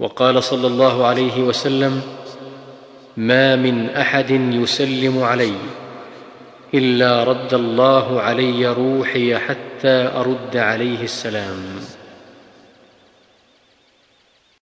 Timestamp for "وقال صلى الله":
0.00-1.06